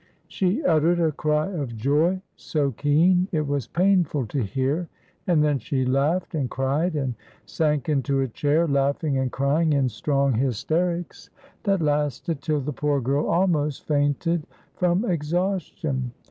[0.27, 4.87] She uttered a cry of joy so keen it was painful to hear,
[5.27, 7.13] and then she laughed and cried and
[7.45, 11.29] sank into a chair laughing and crying in strong hysterics,
[11.65, 16.13] that lasted till the poor girl almost fainted from exhaustion.